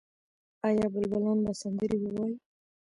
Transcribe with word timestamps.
آیا 0.67 0.85
بلبلان 0.93 1.37
به 1.45 1.51
سندرې 1.61 1.97
ووايي؟ 1.99 2.35